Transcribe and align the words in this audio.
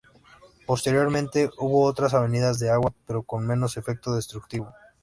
Posteriormente 0.65 1.51
hubo 1.59 1.83
otras 1.85 2.15
avenidas 2.15 2.57
de 2.57 2.71
agua 2.71 2.91
pero 3.05 3.21
con 3.21 3.45
menos 3.45 3.77
efecto 3.77 4.15
destructivo. 4.15 4.73